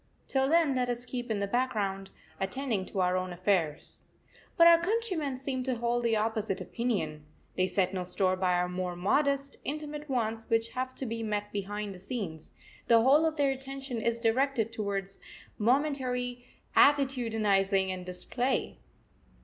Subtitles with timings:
[0.27, 2.09] Till then let us keep in the background,
[2.39, 4.05] attending to our own affairs.
[4.57, 7.23] But our countrymen seem to hold the opposite opinion.
[7.55, 11.51] They set no store by our more modest, intimate wants which have to be met
[11.53, 12.49] behind the scenes,
[12.87, 15.03] the whole of their attention is directed to
[15.59, 16.45] momentary
[16.75, 18.79] attitudinising and display.